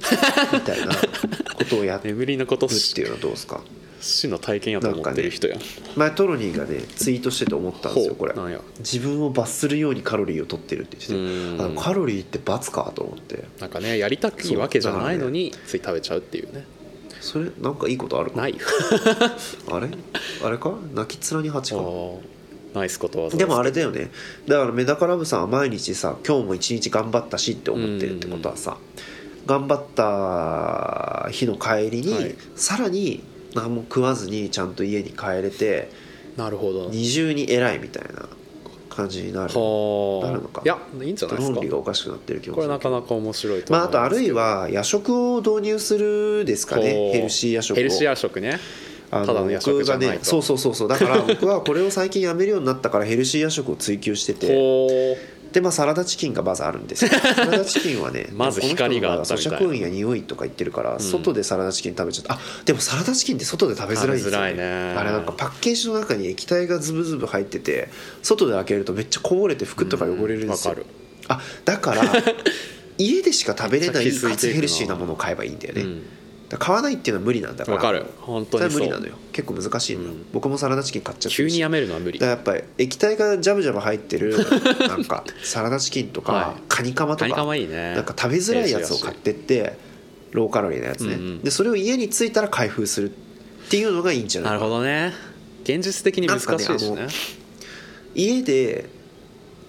[0.52, 3.60] みたいなことをやる眠りのことっていうのはどうですか？
[4.00, 5.60] 死の体験やと思ってる人やん。
[5.94, 8.34] 前トロニーがねツイートしてて思ったんですよこれ。
[8.80, 13.44] 自分を罰するようにカロリーを取ってるって言うんっててあのカロリーって罰かと思って。
[13.60, 16.64] なんかねやりたくいいわけじゃないのについ食べちゃうっていうね。
[17.20, 18.38] それなんかいいことあるか？
[18.38, 18.52] ない。
[18.52, 18.58] よ
[19.70, 19.88] あれ？
[20.44, 20.72] あれか？
[20.94, 21.80] 泣き面に蜂か？
[22.74, 24.10] ナイスことわざでもあれでだよね。
[24.46, 28.76] だからメダカラブさんは毎日さ今日も一日頑張ったしって思ってるってことはさ
[29.46, 32.34] 頑張った日の帰りに、はい。
[32.54, 33.22] さらに
[33.54, 35.90] 何も食わずにちゃんと家に帰れて
[36.34, 36.88] すなるほど。
[36.88, 38.28] 二重に偉いみたいな
[38.88, 40.60] 感じになるはなるのか。
[40.60, 47.12] あいやいいんじゃないです論か理がおかしくなってる気もこれするなかなか面白いとまあ、あとあるいは夜食を導入するですかね。
[47.12, 47.76] ヘルシー夜食を。
[47.76, 48.58] ヘルシー夜食ね
[49.14, 50.88] あの僕がねそうそうそうそう。
[50.88, 54.48] だから 僕はこれを最近やめるようになったからヘルシー夜食を追求してて。
[54.48, 54.88] ほ
[55.52, 57.10] でまあサラダチキンがまずあるんですよ。
[57.12, 64.64] サラダチキンはねまず光があった咀嚼音や匂いとか言ってるから、外でサラダチキン食べちゃったあでもサラダチキンって外で食べづらいんですよ、食べづらいね
[64.96, 67.90] あれなんかパッケージの中に液体がズブズブ入ってて
[68.22, 70.84] 外で開けるとめっちゃこぼれて服とか汚れるんですよ、うん
[71.28, 72.02] あだから
[72.98, 76.02] 家でしか食べれないかつヘルシーなものを買えばいいんだよね、うん
[76.58, 78.06] 買わないっていうのは無理なんだからわかる。
[78.20, 79.14] 本当に無理なのよ。
[79.32, 80.26] 結構難しいのよ、うん。
[80.32, 82.18] 僕もサラダチキン買っちゃって急にやめるのは無理。
[82.18, 84.36] だやっぱり液体がジャブジャブ入ってる
[84.88, 86.62] なんかサラダチキンとか、はい。
[86.68, 87.94] カニカマとカニカかマいいね。
[87.94, 89.76] なんか食べづらいやつを買ってって
[90.32, 91.42] ローカロリーなやつね、うんうん。
[91.42, 93.12] でそれを家に着いたら開封するっ
[93.70, 94.56] ていうのがいいんじゃないな。
[94.56, 95.12] るほどね。
[95.64, 97.08] 現実的に難しいですねね
[98.14, 98.86] 家で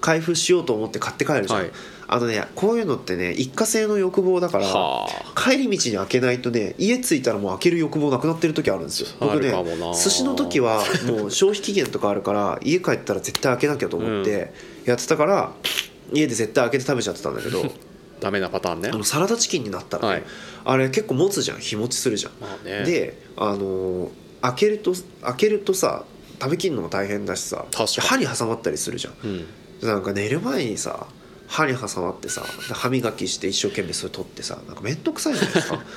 [0.02, 1.72] 開封しようと思って買って帰るじゃん、はい
[2.13, 9.08] あのねこういうのってね一過性の欲望だからは帰り道に開けないとね家着いたらもう開ける欲望なくなってる時あるんですよ。
[9.19, 14.54] 僕あるねかもな寿司の時はもう消費期限とかあるから家帰ったら絶対開けなきゃと思って
[14.86, 15.54] やってたから
[16.12, 17.63] 家で絶対開けて食べちゃってたんだけど
[18.21, 18.89] ダメなパターンね。
[18.93, 20.23] あのサラダチキンになったらね、はい。
[20.65, 22.84] あれ結構持つじゃん日持ちするじゃん、まあね。
[22.86, 24.10] であのー
[24.43, 26.04] 開けると開けるとさ
[26.39, 28.26] 食べきるのも大変だしさ確かに。
[28.26, 29.13] 歯に挟まったりするじゃん。
[29.23, 29.45] うん。
[29.88, 31.08] なんか寝る前にさ
[31.48, 35.84] 歯に挟まってさ歯磨きして一生懸命それ取ってさなんか面倒くさいじゃないですか。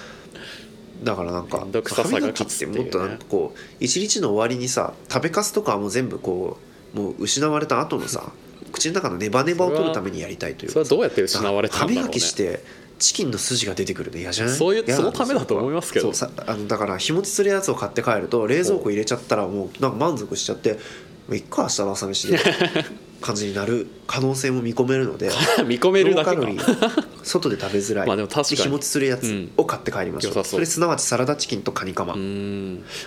[1.05, 6.57] だからなんか歯磨きってもっとなんかこう一日の終わりにさ食べかすとかはもう全部こ
[6.95, 8.33] うもう失われた後のさ
[8.73, 12.01] 口の中のネバネバを取るためにやりたいというそれはどうやって失われたんだろうね。
[12.01, 12.63] 歯磨きして
[12.99, 14.57] チキンの筋が出てくるの嫌じゃない？
[14.57, 16.07] そういうそのためだと思いますけど。
[16.07, 20.79] そうさあのだから日持ちするやつを買って帰ると冷蔵庫入れちゃったらもうなんか満足しちゃっても
[21.31, 22.39] ういっか明日の朝飯で
[23.27, 25.31] 感じになる可能性も見込めるので
[25.67, 26.47] 見込めるだけか。
[27.23, 28.63] 外で食べづらい まあでも確かに。
[28.63, 30.45] 日持ちするやつを買って帰りましょう、良さそう。
[30.45, 32.15] それすなわちサラダチキンとカニカマ、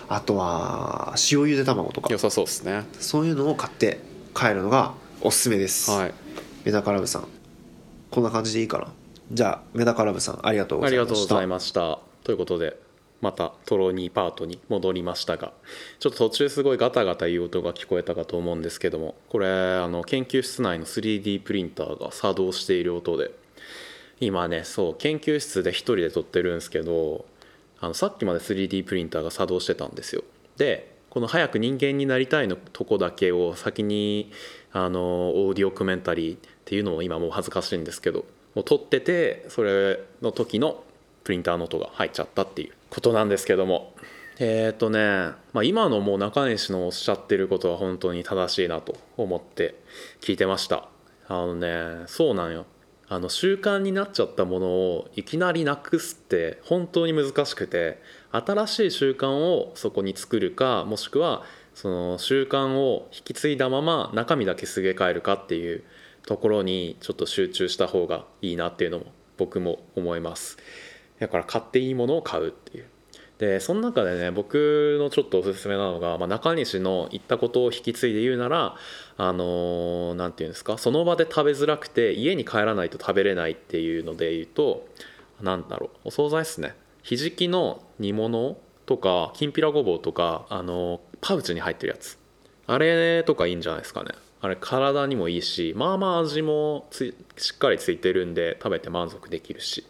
[0.08, 2.10] あとは塩ゆで卵とか。
[2.12, 2.86] 良さそうですね。
[2.99, 4.01] そういうのを買って
[4.36, 6.13] 帰るのがおすすめです、はい。
[6.65, 7.27] メダカラブさん。
[8.12, 8.88] こんな感じでいいかな。
[9.32, 11.13] じゃあメダカラブさんありがとうごあざいました。
[11.13, 11.99] りがとうございました。
[12.23, 12.77] ということで
[13.21, 15.53] またトロニーパートに戻りましたが
[15.99, 23.32] ちょっと途中すごいガタガタいう音が聞こえたかと思うんですけどもこれあの研究室内の 3D プリンターが作動している音で
[24.19, 27.25] 今ねそう研究室で一人で撮ってるんですけど
[27.82, 30.23] あのさっきまで 3D プリンターが作動してたんですよ。
[30.58, 34.32] でこの早く人間になりたいのとこだけを先に
[34.71, 34.99] あの
[35.45, 40.84] オーディオコメンタリーっていうのも今もう恥ずかしいんですけどもう撮っててそれの時の
[41.23, 42.73] プリンターの音が入っちゃったっていう。
[42.89, 43.93] ことなんですけども。
[44.41, 44.99] えっ、とね、
[45.52, 49.75] まあ、今のもう中西のおっしゃってることは本当に正しいなと思って
[50.21, 50.88] 聞いてました。
[51.28, 52.65] あのねそうなんよ。
[53.12, 57.99] あの習慣になっちゃったものをいきなりなくすって本当に難しくて
[58.32, 65.84] 新しい習慣をそこに作るかもしくはその習慣を引き継いだまま中身だけすげ替えるかっていう
[66.28, 69.06] ところにちょっと集中した方がいいなっていうのも
[69.38, 70.58] 僕も思います。
[71.19, 72.86] だから買っていいものを買うっていう。
[73.39, 78.75] でその中でね僕のちょっとおすすめなのが、まあ、中西の言ったことを引き継いで言うなら
[79.15, 84.86] あの何て言うんですかその場で食べづらくて家に帰らないと食べれないっていうので言うと
[85.41, 86.75] 何だろうお惣菜っすね。
[87.01, 92.17] ひじきの煮物とかきんぴらごぼうとかあのパウチに入ってるやつ。
[92.67, 94.10] あれとかいいんじゃないですかね。
[94.41, 99.86] あれ体にもいいしまあまあ味もつしっかりついてるんで食べて満足できるし。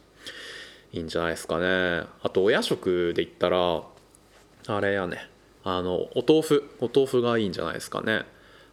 [0.92, 2.04] いいんじゃないですかね。
[2.22, 3.84] あとお夜食で言ったら
[4.68, 5.30] あれやね。
[5.64, 6.70] あのお豆腐。
[6.80, 8.24] お豆腐がいいんじゃないですかね。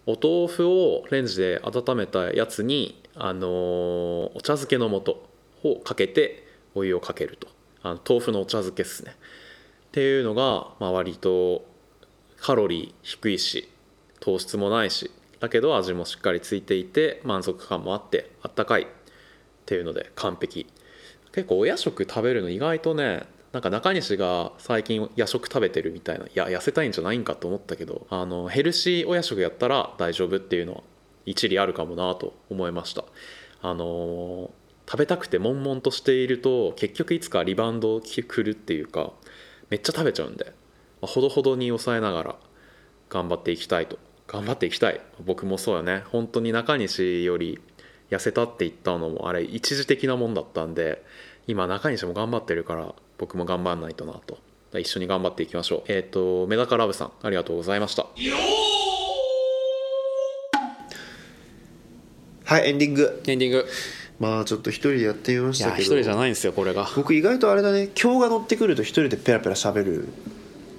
[0.06, 5.22] お豆腐をレンジで温めたやつにあのお茶漬けの素
[5.64, 7.48] をかけてお湯をかけると。
[7.82, 9.16] あの豆腐のお茶漬けっすね。
[9.88, 11.64] っていうのが、まあ、割と
[12.38, 13.68] カロリー低いし
[14.20, 18.82] 糖質もないしだけど味もしっかりついていて満足感もあってあったかい。
[18.82, 18.86] っ
[19.66, 20.66] ていうので完璧。
[21.36, 30.80] 結構お夜食食べるの意外とねなんか中西が最近夜食食べてるみたいないや痩せたいんじゃないんかと思ったけどあのヘルシーお夜食やったら大丈夫っていうのは
[31.26, 33.04] 一理あるかもなと思いました。
[33.60, 34.50] あの
[34.88, 39.12] 食べたくて悶々としていると結局いつかリバウンドくるっていうか
[39.68, 40.52] めっちゃ食べちゃうんで、ま
[41.02, 42.36] あほどほどに抑えながら
[43.10, 43.98] 頑張っていきたいと。
[44.26, 45.00] 頑張っていきたい。
[45.24, 46.02] 僕もそうよね。
[46.06, 47.60] 本当に中西より
[48.10, 51.04] 痩せたって言ったのもあれ一時的なもんだったんで
[51.46, 54.38] 今中西も頑張ってるから僕も頑張らないとなと。
[54.78, 55.82] 一緒に頑張っていきましょう。
[55.88, 58.06] えっ、とメダカラブさんありがとうございました。
[62.44, 63.22] はいエンディング。
[63.26, 63.66] エンディング。
[64.18, 65.76] まあちょっと一人でやってみまいしたけど。
[65.76, 66.88] や一人じゃないんですよこれが。
[66.96, 70.08] 僕意外とあれだね今日が乗ってくると一人でペラペラ喋る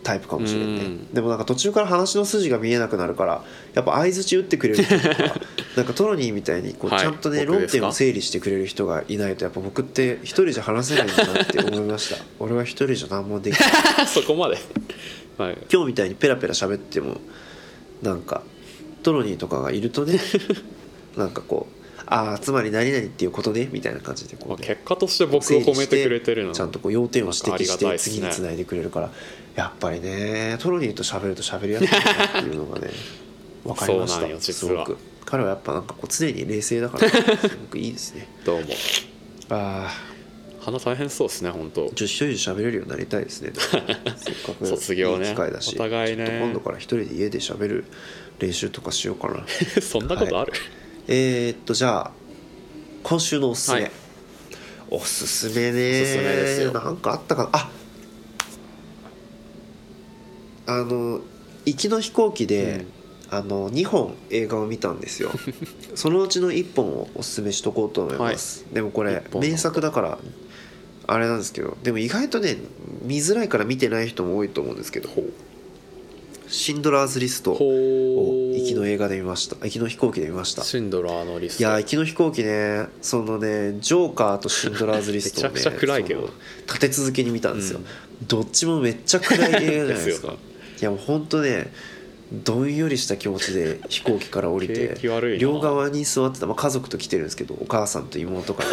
[0.08, 0.82] タイプかもしれんね。
[0.84, 1.14] うん。
[1.14, 3.44] でもなんか途中から話の筋が見えなくなるから
[3.74, 5.36] やっぱ相づち打ってくれる人とか
[5.76, 7.00] なんかトロニーみたいにこうはい。
[7.02, 7.82] ちゃんとね、僕ですか？
[7.82, 12.22] 論点を整理してくれる人がいないとやっぱ僕って一人じゃ話せないんだなって思いました。
[12.40, 13.70] 俺は一人じゃ何もできない。
[14.08, 14.58] そこまで。
[15.38, 15.58] はい。
[15.72, 17.18] 今日みたいにペラペラ喋っても
[18.02, 18.42] なんか
[19.04, 20.20] トロニーとかがいるとね
[21.18, 21.77] なんかこう
[22.08, 26.54] ああつまり何々っていうことねみたいな感じでこまあ、う、ね、結果として僕を褒めてくれてるの。
[26.54, 29.12] ちゃんとこう要点を指摘して次につないでくれるから
[29.56, 32.90] やっぱりねトロニーと喋ると喋りやすいなっていうのがね
[33.64, 34.54] 分かりました。
[34.54, 34.98] すごく。
[35.26, 38.28] 彼はやっぱなんかこう常に冷静だから すごくいいですね。
[38.46, 38.68] どうも。
[39.50, 40.18] ああ
[40.62, 41.82] 鼻大変そうですね本当。
[41.82, 43.52] ちょっと一人で喋れるようになりたいですね。
[44.18, 45.28] せっかく卒業ね。
[45.28, 45.76] いい機会だし。
[45.76, 46.40] お互いね。
[46.42, 47.86] 今度から一人で家で喋る
[48.40, 49.46] 練習とかしようかな。
[49.82, 50.54] そんなことある、
[51.08, 52.12] えー、っとじゃあ
[53.04, 53.92] 今週のおすすめ、はい。
[54.90, 56.02] おすすめね。
[56.02, 56.74] おすすめですよ。
[56.74, 57.50] なんかあったかな？
[57.54, 57.70] あ
[60.68, 61.22] あの
[61.66, 62.86] 行きの飛行機で、
[63.30, 65.32] あの2本映画を見たんですよ。
[65.96, 70.20] そのうちの1本をおすすめしとこうと思います、でもこれ名作だから
[71.08, 72.58] あれなんですけどでも意外とね
[73.02, 75.34] 見づらいから見てない人も多いと思うんですけどほう
[76.52, 78.37] 「シンドラーズリスト」ほを
[78.68, 79.56] きの映画で見ました。
[79.58, 80.64] 行きの飛行機で見ました。
[80.64, 81.64] シンドラーのリスト。
[81.64, 86.22] いや行きの飛行機ねそのねジョーカーとシンドラーズリストをねめちゃくちゃ暗いけど。
[86.22, 86.34] その
[86.68, 88.28] 立て続けに見たんですよ、うん。
[88.28, 90.28] どっちもめっちゃ暗い映画じゃないですか。
[90.28, 90.34] で
[90.82, 91.72] いやもうほんとね
[92.32, 95.40] どんよりした気持ちで飛行機から降りて景気悪いな。
[95.40, 98.64] 両側に座ってた、まあ、家族と来てるんですけどお母さんと妹か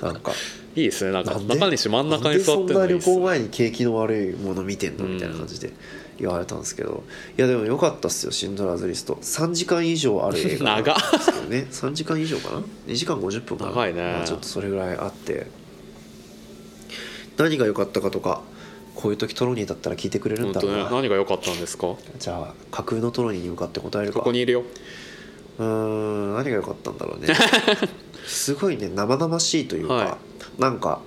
[0.00, 0.12] ら。
[0.12, 0.32] なんか。
[0.76, 1.10] いいですね。
[1.10, 1.54] なんかなんで？
[1.54, 5.06] 中西真ん中に座ってるなんでそんな旅行前に景気の悪いもの見てんの？
[5.06, 5.72] みたいな感じで
[6.18, 7.02] 言われたんですけど
[7.36, 9.14] いやでも良かったっすよシンドラーズリスト。
[9.16, 13.70] 3時間以上ある映画なんですけどね 3 時間以上かな？2時間50分かな。
[13.70, 14.02] 長いね。
[14.02, 15.46] まあ、ちょっとそれぐらいあって。
[17.36, 18.42] 何が良かったかとか
[18.94, 20.84] こういう時トロニーだったら聞いてくれるんだろうな、ね。
[20.90, 21.94] 何が良かったんですか？
[22.18, 24.20] じゃあ架空のトロニーに向かって答えるか。
[24.20, 24.62] ここにいるよ。
[25.58, 27.34] うーん何が良かったんだろうね。
[28.26, 30.18] すごいね生々しいというか、は
[30.58, 31.00] なんか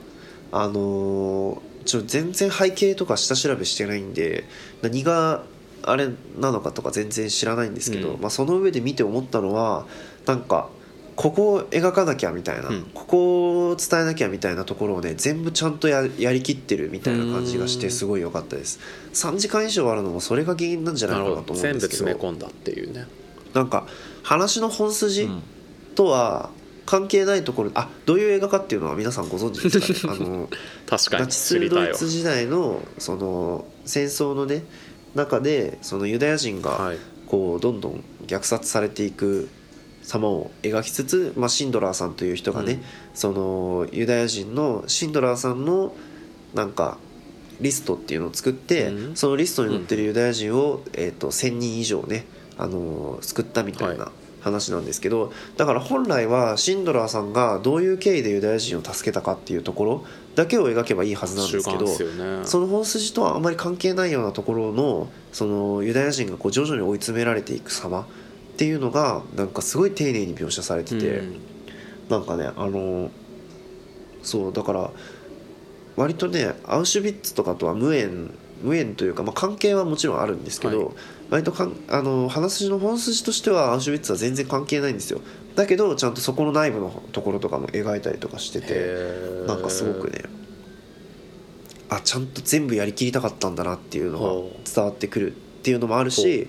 [0.52, 4.44] あのーちょ全然背景とか下調べしてないんで
[4.82, 5.44] 何が
[5.84, 8.22] あれなのかとか全然知らないんですけど、うん。
[8.22, 9.86] まあ、その上で見て思ったのは
[10.26, 10.70] なんか
[11.16, 12.84] ここを描かなきゃみたいな、うん。
[12.94, 17.82] ここを伝えなきゃみたいなところをね全部ちゃんとややりきってるみたいな感じがしうん。
[17.82, 18.80] てすごい良かったです。
[19.14, 22.04] 3時間以上あるのもそれが原因なんじゃないなかなと思うんですけど。
[22.04, 23.08] 詰め込んだっていうね。
[23.54, 23.88] なんか
[24.24, 25.42] 話の本筋、うん。
[25.96, 26.52] とは
[26.88, 30.20] 関係ないところあどういう映画かっていうのは皆さんご存知ですかね？
[30.26, 30.50] あの
[30.88, 34.64] 確かにナチスドイツ時代のその戦争のね
[35.14, 36.98] 中でそのユダヤ人がはい。
[37.28, 39.50] こうどんどん虐殺されていく
[40.02, 42.82] 様を描きつつ、まあ、シンドラーさんという人がね、うん。
[43.14, 45.94] そのユダヤ人のシンドラーさんの
[46.54, 46.98] なんか
[47.60, 49.16] リストっていうのを作って、うん。
[49.16, 52.26] そのリストに載ってるユダヤ人を、えー、と1,000人以上ね、
[52.58, 54.12] あのー救ったみたいなは
[54.48, 60.06] 話なんですけどだから本来はシンドラーさんがどういう経緯でユダヤ人を助けたかっていうところ
[60.36, 62.46] だけを描けばいいはずなんですけどね。
[62.46, 68.06] その本筋とはあまり関係ないようなところのそのユダヤ人がこう徐々に追い詰められていく様っ
[68.58, 71.40] ていうのがなんかすごい丁寧に描写されてて、うん。
[72.10, 73.12] なんかねあの
[74.24, 74.92] そうだから
[75.96, 78.32] 割とねアウシュビッツとかとは無縁
[78.62, 80.96] 無縁というか、まあ、関係はもちろんあるんですけど、はい
[81.30, 85.22] 割とかんあの話の本筋としてはアウシュビッツは全然関係ないんですよ。
[85.56, 90.24] だけどちゃんとそこの内部のところとかも描いたりとかしててなんかすごくね
[91.90, 96.48] あちゃんと全部やりきりたかったんだなっていうのほが伝わってくるっていうのもあるし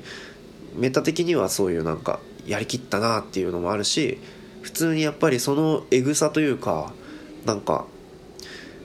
[0.74, 4.18] メタ的にはそういうなんかやりきったなっていうのもあるし
[4.62, 6.92] 普通にやっぱりそのエグさというか
[7.46, 7.86] なんか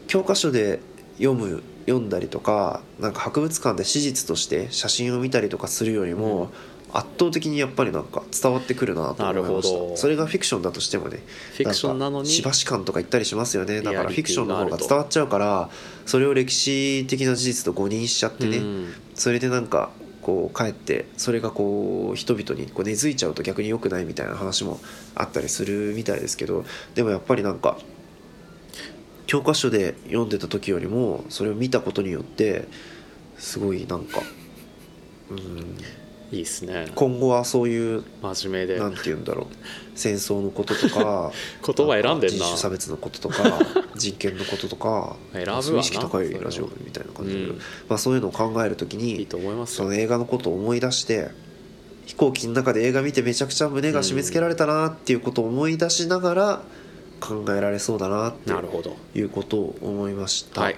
[0.07, 0.79] 教科書で
[1.17, 6.49] 読む読んだりとかなんか博物館で史実として写真を見たりとかするよりも、
[6.93, 9.89] 圧倒的にやっぱりなんか伝わってくるなと思いまなるほしど。
[9.91, 11.19] たそれがフィクションだとしてもね
[11.57, 13.81] フィクションなのにしばし感とか言ったりしますよね。
[13.81, 15.69] だからフィクションの方が伝わっちゃうから
[16.05, 18.93] それを歴史的な事実と誤認しちゃってね、うん。
[19.15, 19.89] それでなんか
[20.21, 24.79] こうかえってそれがこう人々にこう根付いちゃうと逆に良くないみたいな話も
[25.15, 26.63] あったりするみたいですけど
[26.95, 27.77] でもやっぱりなんか
[29.25, 32.67] 教科書で読んでた時よりもそれを見たことによって
[33.37, 34.21] すごいなんか
[35.29, 35.77] うん。
[36.31, 36.87] いいっすね。
[36.95, 38.79] 今後はそういう真面目で。
[38.79, 39.45] なんて言うんだろう。
[39.95, 41.31] 戦争のこととか
[41.65, 42.37] 言葉選んでんな。
[42.37, 43.59] 人種差別のこととか
[43.95, 47.59] 人権のこととか選ぶ意識高いラジオみたいな感じで、うん。
[47.87, 49.83] まあ、そういうのを考えるときにいいと思いますよ。
[49.85, 51.29] その映画のことを思い出して
[52.07, 56.63] 飛行機の中で映画見てめちゃくちゃ胸が締め付けられたなっていうことを思い出しながら
[57.23, 58.97] 考えられそうだなってなるほど。
[59.15, 60.61] いうことを思いました。
[60.61, 60.73] はい。
[60.73, 60.77] あ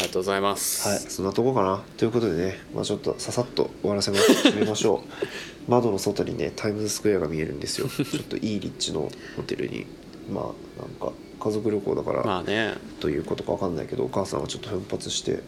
[0.00, 0.88] りがとうございます。
[0.88, 1.82] はい、そんなとこかな。
[1.98, 5.08] ということでね、まあ、ちょっとささっと終わらせま決めましょう。
[5.70, 7.88] 窓の外にねタイムズスクエアが見えるんですよ。
[7.88, 9.86] ちょっといい立地のホテルに。
[10.32, 12.74] まあなんか家族旅行だから、まあね。
[13.00, 15.40] ということかわかんないけどお母さんはちょっと奮発してちょ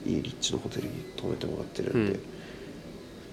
[0.00, 2.35] っといい立地のホテルに泊めてもらってるんで、うん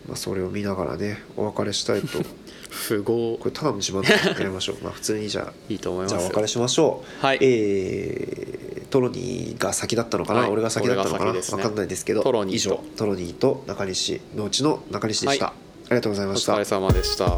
[0.08, 2.20] まあ、それを見ながらねお別れしたいと。
[2.88, 4.78] 富豪これただの自慢でやりましょう。
[4.84, 5.54] まあ普通にじゃあ。
[5.70, 6.16] いいと思います。
[6.16, 7.26] じゃあお別れしましょう。
[7.26, 7.38] はい。
[7.42, 10.52] えートロニーが先だったのかな、はい。
[10.52, 11.40] 俺が先だったのかな、ね。
[11.52, 12.22] わかんないですけど。
[12.22, 12.56] トロニーと。
[12.56, 12.84] 以上。
[12.96, 15.54] トロニーと中西のうちの中西でした、はい。
[15.56, 16.54] ありがとうございおました。
[16.54, 17.36] 疲れ様でした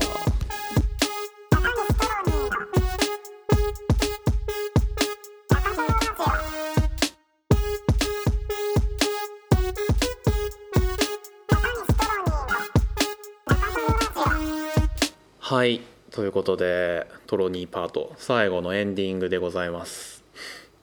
[15.48, 20.24] はいということでトロニーパート最後のエンディングでございます。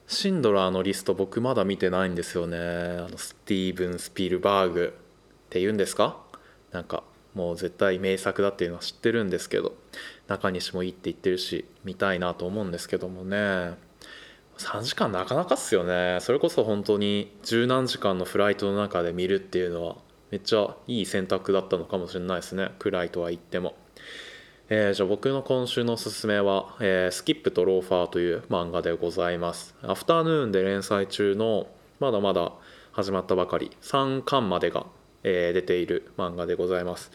[0.07, 2.57] シンドラーのリスト僕まだ見てないんですよね。
[2.57, 2.61] あ
[3.09, 6.15] のスティーブン・スピルバーグっていうんですか？
[6.71, 7.03] なんか
[7.33, 9.75] もう絶対名作だっていうのは知ってるんですけど
[10.29, 13.37] 中西もいいって言ってるし見たいなと思うんですけどもね。
[14.59, 16.19] 3時間なかなかっすよね。
[16.21, 19.97] それこそ本当に十何時間のフライトの中で見るっていうのは
[20.31, 22.71] めっちゃいい選択だったのかもしれないですね。
[22.79, 23.75] 暗いとは言っても。
[24.75, 29.75] えー、じゃあ僕の今週のおすすめは、えー、スキップとローファーという漫画でございます。
[29.83, 31.67] アフタヌーンで連載中の
[31.99, 32.53] まだまだ
[32.91, 34.87] 始まったばかり3巻までが、
[35.21, 37.11] えー、出ている漫画でございます、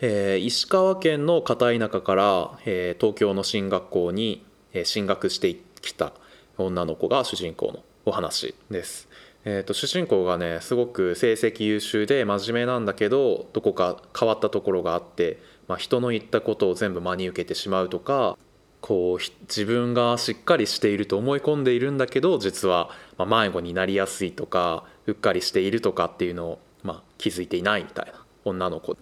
[0.00, 6.14] えー、石川県の片田舎から、えー、東京の進学校に、え、進学してきた
[6.56, 9.10] 女の子が主人公のお話です。
[9.44, 18.36] えーと、主人公がねすごく成績優秀で真面目なんだけどどこか変わったところがあって、まあ、人の言ったことを全部真に受けてしまうとか
[18.80, 28.96] こう自分がしっかりしていると思い込んでいるんだけど実は迷子になりやすいとかうっかりしているとかっていうのを、まあ、気づいていないみたいな女の子。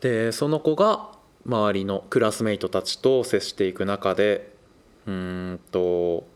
[0.00, 1.10] でその子が
[1.44, 4.52] 周りのクラスメイトたちと接していく中で
[5.06, 6.26] うんと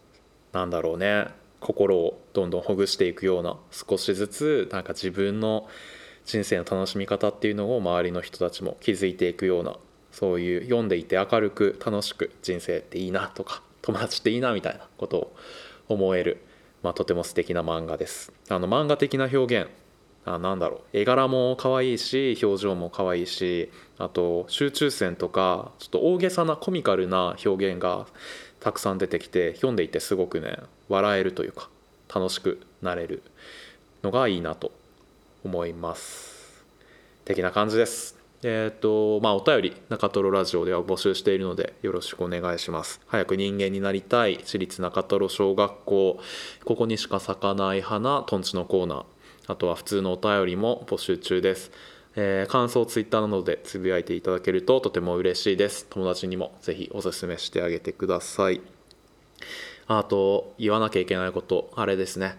[0.52, 1.26] なんだろうね
[1.60, 5.68] 心をどんどんほぐしていくような少しずつなんか自分の
[6.24, 9.76] 人生の楽しみ方っていうのを周りの人たちも気づいていくような
[10.10, 15.36] そういう読んでいて明るく楽しく人生っていいなとか友達っていいなみたいなことを
[15.88, 16.44] 思える、
[16.82, 18.32] まあ、とても素敵な漫画です。
[18.48, 19.70] あの漫画的な表現
[20.24, 28.06] あなんだろう絵柄も可愛いし表情も可愛いしあと集中線とかちょっと大げさなコミカルな表現が
[28.60, 30.58] たくさん出てきて読んでいてすごくね
[30.88, 31.68] 笑えるというか
[32.14, 33.22] 楽しくなれる
[34.04, 34.70] のがいいなと
[35.44, 36.64] 思います。
[37.24, 38.16] 的な感じです。
[38.42, 43.00] えっ、ー、とまあお便り中トロラジオでは募集しているのでよろしくお願いします。
[43.06, 46.20] 早く人間になりたい私立中トロ小学校
[46.64, 49.04] ここにしか咲かない花とんちのコーナー
[49.46, 51.70] あとは普通のお便りも募集中です。
[52.14, 55.86] えー、感想をツイッターなどでつぶやいていただけるととても嬉しいです。
[55.88, 58.60] 友達にもぜひおすすめしてあげてください。
[59.86, 62.36] あと言わなきゃいけないことあれですね。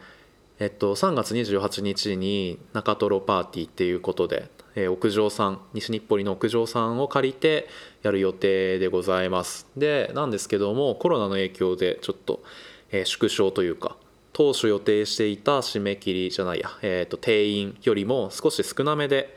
[0.59, 7.67] えっと3月28日に中トロパーティーっていうことで、えー、屋上さん西日暮里の屋上さんを借りて
[8.01, 9.67] やる予定でございます。
[9.75, 12.43] でなんですけどもコロナの影響でちょっと、
[12.91, 13.95] えー、縮小というか
[14.31, 19.35] 当初予定していた締め切りじゃないや、えーと定員よりも少し少なめで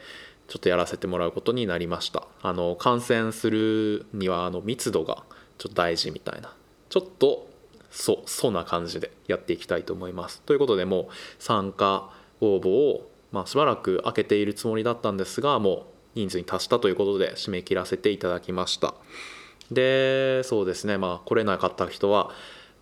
[0.48, 2.26] ちょっとやらせてもらうことになりました。
[2.42, 5.24] あの感染するにはあの密度が
[5.58, 6.52] ちょっと大事みたいな。
[6.88, 7.48] ちょっと
[7.96, 10.42] そそな感じでやっていきたいと思います。
[10.42, 11.06] ということでもう
[11.38, 12.10] 参加
[12.42, 15.82] 応募を、まあ、しばらく開けているつもりだったんですがもう
[16.14, 18.94] 人数に達したということで締め切らせていただきました。
[19.72, 20.98] でそうですね。
[20.98, 22.30] まあ来れなかった人は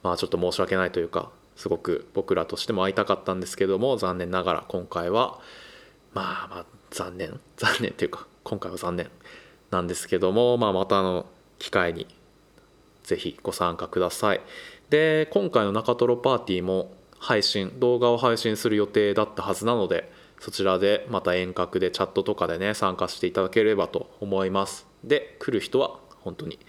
[0.02, 5.38] まあちょっと申し訳ないというかすごく僕らとしても会いたかったんですけども残念ながら今回は
[6.12, 7.38] まあまあ残念。
[7.56, 9.08] 残念というか今回は残念
[9.70, 11.26] なんですけども、まあ、またの
[11.58, 12.06] 機会に
[13.04, 14.40] ぜひご参加ください。
[14.94, 26.60] で今回の中トロパーティーも配信動画を配信する予定だったはずなのでそちらでまた遠隔でチャットとかでね参加していただければと思いますで来る人は本当に、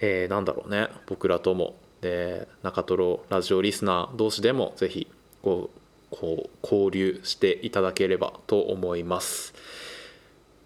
[0.00, 5.06] えー、なんだろうね僕らともで中トロラジオリスナー同士でもぜひ
[5.40, 9.54] こうこう交流していただければと思います。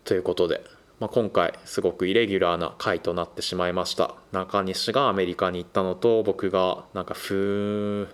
[0.05, 0.61] ということで、
[0.99, 4.15] まあ、今回すごくイレギュラーな回となってしまいました。
[4.33, 8.09] 中西がアメリカに行ったのと僕がなんかふ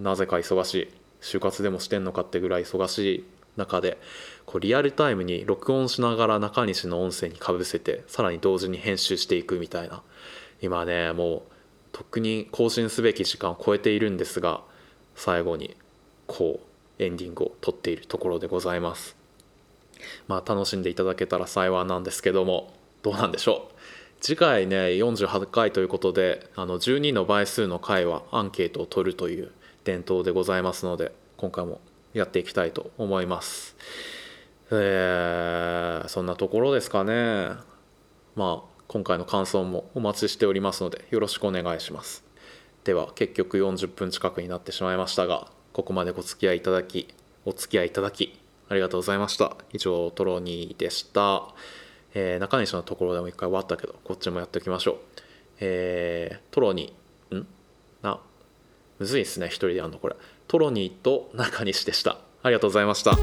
[0.00, 0.88] ーなぜか忙しい
[1.20, 3.24] 就活でもしてんのかってぐらい忙しい
[3.56, 3.98] 中で
[4.44, 10.02] こうリアルタイムに録音しながら中西の音声にかぶせてさらに同時に編集していくみたいな。
[10.60, 11.42] 今ねもう
[11.92, 14.62] とっくに更新すべき時間を超えているんですが
[15.14, 15.76] 最後に
[16.26, 16.60] こ
[16.98, 19.16] うエンディングを撮っているところでございます。
[20.28, 22.72] まあ楽しんでいただけたら幸いなんですけども
[23.02, 23.76] どうなんでしょう。
[24.20, 29.52] 次回ね48回ということであの12の倍数の回はアンケートを取るという
[29.84, 31.80] 伝統でございますので今回も
[32.14, 33.76] やっていきたいと思います。
[34.70, 37.50] えー、そんなところですかね。
[38.34, 42.24] まあ今回の感想もお待ちしておりますのでよろしくお願いします。
[42.84, 47.08] では結局40分近くになってしまいましたがここまでご付き合いいただき
[47.44, 48.38] お付き合いいただき
[48.68, 49.56] ありがとうございました。
[49.72, 51.48] 以上トロニーでした、
[52.14, 54.96] えー、中西のところでも一回終わったけどこっちもやっておきましょう。
[55.60, 57.46] えー、トロニーん？
[58.02, 58.20] な？
[58.98, 60.16] むずいっすね一人でやるのこれ。
[60.48, 62.18] トロニーと中西でした。
[62.42, 63.16] ありがとうございました。